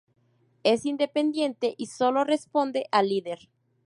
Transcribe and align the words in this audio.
Es 0.63 0.85
independiente 0.87 1.75
y 1.77 1.85
sólo 1.85 2.23
responde 2.23 2.87
al 2.91 3.09
Líder. 3.09 3.49